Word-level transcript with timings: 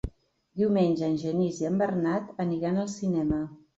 Diumenge 0.61 1.03
en 1.09 1.13
Genís 1.23 1.59
i 1.65 1.69
en 1.71 1.77
Bernat 1.83 2.33
aniran 2.47 2.81
al 2.85 2.93
cinema. 2.99 3.43